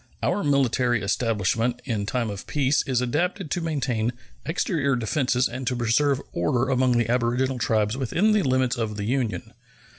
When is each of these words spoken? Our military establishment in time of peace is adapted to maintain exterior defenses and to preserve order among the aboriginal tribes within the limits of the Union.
Our 0.23 0.43
military 0.43 1.03
establishment 1.03 1.79
in 1.85 2.07
time 2.07 2.31
of 2.31 2.47
peace 2.47 2.81
is 2.87 3.01
adapted 3.01 3.51
to 3.51 3.61
maintain 3.61 4.13
exterior 4.47 4.95
defenses 4.95 5.47
and 5.47 5.67
to 5.67 5.75
preserve 5.75 6.19
order 6.33 6.69
among 6.69 6.97
the 6.97 7.07
aboriginal 7.07 7.59
tribes 7.59 7.95
within 7.95 8.31
the 8.31 8.41
limits 8.41 8.77
of 8.77 8.97
the 8.97 9.05
Union. 9.05 9.53